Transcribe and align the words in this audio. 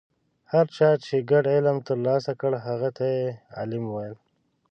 هر 0.51 0.65
چا 0.75 0.89
چې 1.05 1.15
ګډ 1.31 1.45
علم 1.55 1.77
ترلاسه 1.87 2.31
کړ 2.41 2.51
هغه 2.67 2.89
ته 2.97 3.05
یې 3.15 3.25
عالم 3.57 3.83
ویل. 3.89 4.15